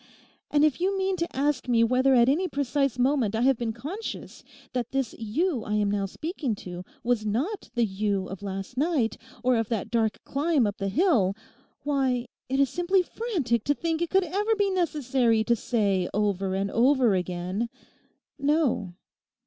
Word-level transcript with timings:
And 0.49 0.65
if 0.65 0.81
you 0.81 0.97
mean 0.97 1.15
to 1.17 1.35
ask 1.35 1.67
me 1.67 1.83
whether 1.83 2.15
at 2.15 2.27
any 2.27 2.47
precise 2.47 2.97
moment 2.97 3.35
I 3.35 3.41
have 3.41 3.55
been 3.59 3.71
conscious 3.71 4.43
that 4.73 4.89
this 4.93 5.13
you 5.19 5.63
I 5.63 5.75
am 5.75 5.91
now 5.91 6.07
speaking 6.07 6.55
to 6.55 6.83
was 7.03 7.23
not 7.23 7.69
the 7.75 7.85
you 7.85 8.25
of 8.25 8.41
last 8.41 8.77
night, 8.77 9.15
or 9.43 9.55
of 9.57 9.69
that 9.69 9.91
dark 9.91 10.17
climb 10.23 10.65
up 10.65 10.77
the 10.79 10.89
hill, 10.89 11.35
why, 11.83 12.25
it 12.49 12.59
is 12.59 12.71
simply 12.71 13.03
frantic 13.03 13.63
to 13.65 13.75
think 13.75 14.01
it 14.01 14.09
could 14.09 14.23
ever 14.23 14.55
be 14.55 14.71
necessary 14.71 15.43
to 15.43 15.55
say 15.55 16.09
over 16.15 16.55
and 16.55 16.71
over 16.71 17.13
again, 17.13 17.69
No. 18.39 18.95